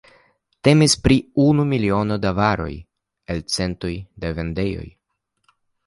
[0.67, 2.73] Temis pri unu miliono da varoj
[3.35, 4.93] el centoj da vendejoj.